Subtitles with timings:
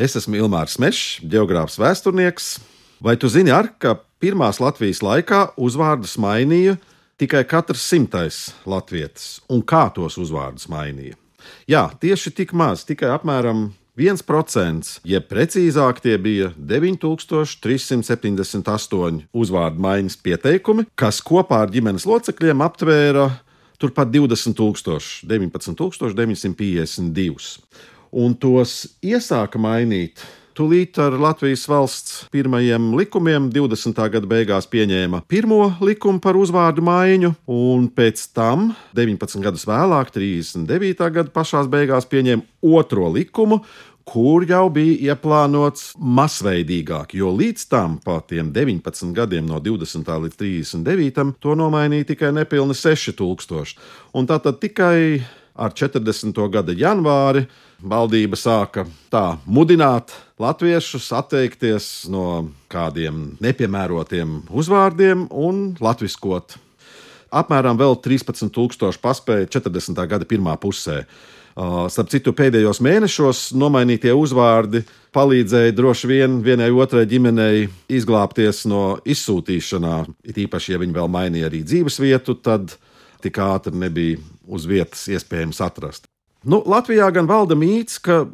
[0.00, 2.64] Es esmu Ilmārs Mešs, geogrāfs vēsturnieks.
[3.04, 6.80] Vai tu zini, ar, ka pirmās Latvijas laikā uzvārdus mainīja
[7.20, 11.20] tikai katrs simtais latvietis, un kā tos uzvārdus mainīja?
[11.68, 20.88] Jā, tieši tik maz, tikai apmēram 1%, jeb precīzāk, tie bija 9378 uzvārdu maiņas pieteikumi,
[20.96, 23.36] kas kopā ar ģimenes locekļiem aptvēra
[23.76, 27.60] turpat 20,000, 19,952.
[28.10, 30.24] Un tos iesāka mainīt
[30.60, 33.96] Tūlīt ar Latvijas valsts pirmajiem likumiem 20.
[34.12, 41.06] gada beigās pieņēma pirmo likumu par uzvārdu maiņu, un pēc tam, 19 gadus vēlāk, 39.
[41.14, 43.62] gada pašā beigās, pieņēma otro likumu,
[44.10, 50.12] kur jau bija ieplānots masveidīgāk, jo līdz tam, pa tiem 19 gadiem, no 20.
[50.26, 51.36] līdz 39.
[51.40, 53.78] to nomainīja tikai nepilni 6000.
[54.12, 55.22] Un tātad tikai
[55.54, 56.36] ar 40.
[56.52, 57.46] gada janvāri
[57.80, 66.56] valdība sāka tā mudināt latviešus atteikties no kādiem nepiemērotiem uzvārdiem un latviskot.
[67.30, 70.00] Apmēram vēl 13,000 paspēja 40.
[70.10, 71.04] gada pirmā pusē.
[71.90, 79.96] Starp citu, pēdējos mēnešos nomainītie uzvārdi palīdzēja droši vien vienai otrai ģimenei izglābties no izsūtīšanā.
[80.30, 82.76] It īpaši, ja viņi vēl mainīja arī dzīvesvietu, tad
[83.22, 86.08] tik ātri nebija uz vietas iespējams atrast.
[86.44, 88.24] Nu, Latvijā gan valda mīts, ka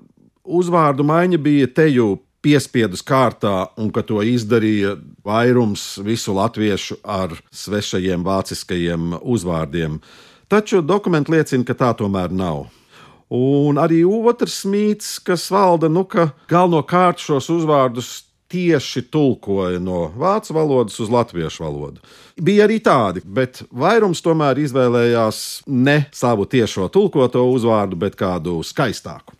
[0.46, 4.94] uzvārdu maiņa bija teju piespiedus kārtā, un ka to izdarīja
[5.26, 9.98] vairums visu latviešu ar svešajiem vāciskajiem uzvārdiem.
[10.46, 12.68] Taču dokumenti liecina, ka tā tomēr nav.
[13.34, 18.12] Un arī otrs mīts, kas valda, nu, ka galvenokārt šos uzvārdus
[18.52, 22.02] tieši tulkoja no vācu valodas uz latviešu valodu.
[22.36, 29.34] Bija arī tādi, bet vairums tomēr izvēlējās ne savu tiešo tulkoto uzvārdu, bet kādu skaistāku.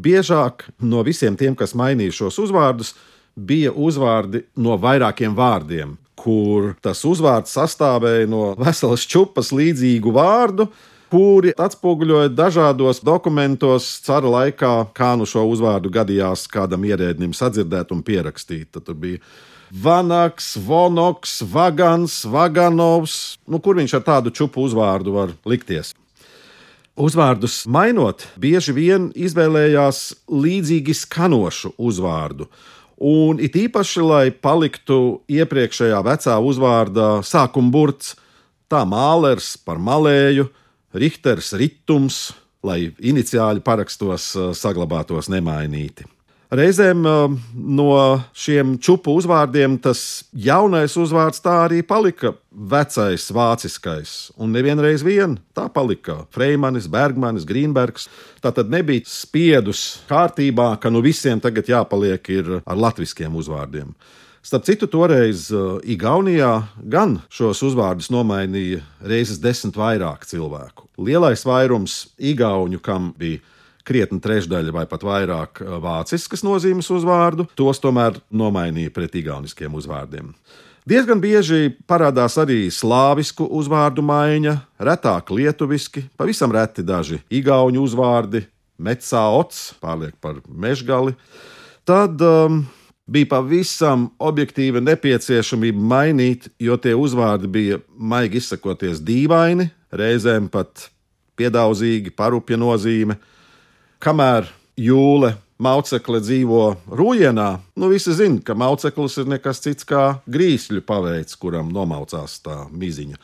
[0.00, 2.94] Biežāk no visiem tiem, kas mainīja šos uzvārdus,
[3.36, 10.68] bija uzvārdi no vairākiem vārdiem, kur tas uzvārds sastāvēja no veselas čupas līdzīgu vārdu,
[11.10, 18.04] kuri atspoguļoja dažādos dokumentos cara laikā, kā nu šo uzvārdu gadījās kādam ierēdnim sadzirdēt un
[18.06, 18.70] pierakstīt.
[18.76, 19.18] Tad bija
[19.70, 25.92] Vanaks, Vonoks, Vagans, Vaganovs, nu, kur viņš ar tādu čupu uzvārdu var likties.
[27.00, 32.50] Uzvārdus mainot, bieži vien izvēlējās līdzīgi skanošu uzvārdu.
[33.00, 38.16] Un it īpaši, lai paliktu iepriekšējā vecā uzvārda sākuma burts,
[38.68, 40.50] tā mālers par malēju,
[40.90, 42.30] Richters ritums,
[42.66, 46.06] lai iniciāļi parakstos eh, saglabātos nemainīti.
[46.50, 47.90] Reizēm eh, no
[48.34, 54.14] šiem čupu uzvārdiem tas jaunais uzvārds tā arī palika vecais vāciskais.
[54.34, 58.08] Un nevienreiz vien tā palika Freimanis, Bergmanis, Grīnbergs.
[58.42, 62.34] Tā tad nebija spiedus kārtībā, ka nu visiem tagad jāpaliek
[62.64, 63.94] ar latviskiem uzvārdiem.
[64.40, 70.86] Starp citu, toreiz uh, Igaunijā gan šos uzvārdus nomainīja reizes desmit vairāk cilvēku.
[70.96, 73.42] Lielais vairums Igaunu, kam bija
[73.84, 80.32] krietni trešdaļa vai pat vairāk uh, vāciskas nozīmes uzvārdu, tos tomēr nomainīja pret igauniskiem uzvārdiem.
[80.88, 88.46] Diezgan bieži parādās arī slāvisku uzvārdu maiņa, retāk lietuviski, pavisam reti daži igauņu uzvārdi,
[88.80, 91.12] mecā ots, pārliek par mežgali.
[91.84, 92.62] Tad um,
[93.10, 100.88] bija pavisam objektīva nepieciešamība mainīt, jo tie uzvārdi bija, maigi izsakoties, dīvaini, reizēm pat
[101.40, 103.18] piedaudzīgi, parupja nozīme.
[104.00, 104.48] Kamēr
[104.80, 106.62] jūle Maucekle dzīvo
[106.96, 112.62] Rūjienā, nu visi zina, ka Mauceklis ir nekas cits kā grīsļu paveids, kuram nomaucās tā
[112.72, 113.20] miziņa.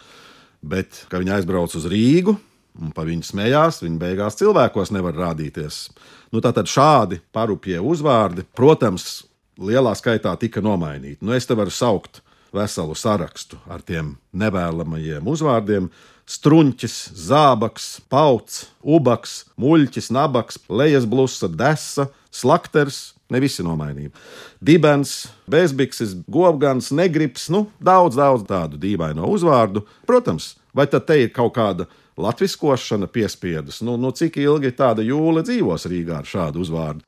[0.67, 2.35] Bet, kad viņi aizbrauc uz Rīgu
[2.77, 5.87] un pa viņu smējās, viņi beigās cilvēkos nevar rādīties.
[6.35, 9.25] Nu, tātad šādi parupie uzvārdi, protams,
[9.59, 11.23] lielā skaitā tika nomainīti.
[11.25, 12.23] Nu, es te varu saukt
[12.57, 15.91] veselu sarakstu ar tiem nevēlamajiem uzvārdiem.
[16.27, 16.95] Strunķis,
[17.29, 24.11] zābaks, pauts, ubaks, muļķis, nabaks, lejas blusa, desa, slakters, ne visi nomainīja.
[24.59, 29.85] Dibens, bezbikses, govgans, negrips, nu, daudz, daudz tādu dīvainu uzvārdu.
[30.09, 31.87] Protams, vai tad te ir kaut kāda
[32.19, 33.79] latviskošana piespiedus?
[33.87, 37.07] Nu, nu cik ilgi tāda jūle dzīvos Rīgā ar šādu uzvārdu?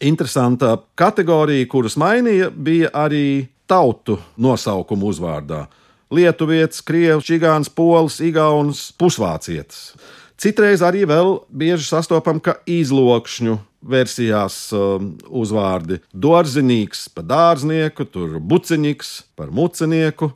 [0.00, 5.66] Interesanta kategorija, kuras mainīja, bija arī tautu nosaukumu uzvārdā.
[6.14, 9.92] Lietuvietis, krievs, čigāns, polis, igauns, pusvācietis.
[10.38, 19.12] Citreiz arī vēl bieži sastopam, ka izlokšņu versijās um, uzvārdi dārzinīgs par dārznieku, tur buciņīgs
[19.38, 20.30] par mucinieku.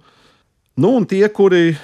[0.74, 1.76] Nu, un tie, kuri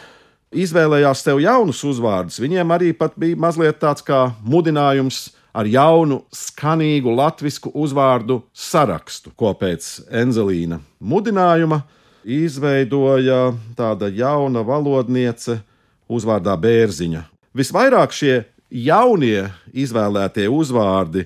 [0.51, 7.73] izvēlējās sev jaunus uzvārdus, viņiem arī bija mazliet tāds kā mudinājums ar jaunu, skanīgu latviešu
[7.75, 11.83] uzvārdu sarakstu, ko pēc Enzelīna mudinājuma
[12.25, 15.61] izveidoja tāda jauna valodniece
[16.09, 17.25] uzvārdā Bērziņa.
[17.57, 18.35] Visvairāk šie
[18.69, 21.25] jaunie izvēlētie uzvārdi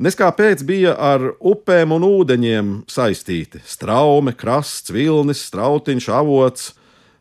[0.00, 6.72] neskāpēc bija ar upēm un ūdeņiem saistīti- straume, krasts, vilnis, strautiņš, avots,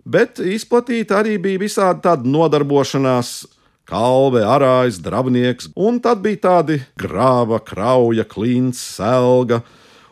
[0.05, 3.45] bet izplatīta arī bija visādi tāda nodarbošanās.
[3.89, 9.63] Kalve, arājs, drabnieks, un tad bija tādi grāva, krauja, klints, selga,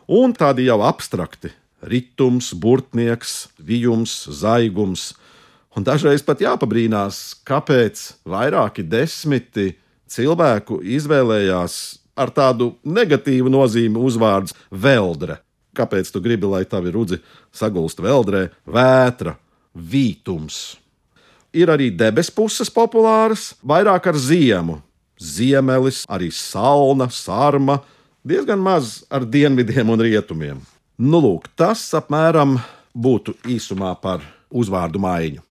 [0.10, 1.52] un tādi jau abstrakti-
[1.92, 5.14] ritms, burtnieks, vijums, zaigums.
[5.76, 9.76] Un dažreiz pat jāpabrīnās, kāpēc vairāki desmiti
[10.10, 15.38] cilvēku izvēlējās ar tādu negatīvu nozīmi uzvārds veldre.
[15.76, 17.22] Kāpēc tu gribi, lai tavi rudzi
[17.54, 19.38] sagulst veldrē, vētra,
[19.78, 20.78] vītums?
[21.56, 24.82] Ir arī debesu puses populāras, vairāk ar ziemu.
[25.18, 27.80] Ziemelis, arī salna, sarma,
[28.28, 30.60] diezgan maz ar dienvidiem un rietumiem.
[30.98, 32.58] Nu, lūk, tas apmēram
[32.94, 35.42] būtu īsumā par uzvārdu maiņu.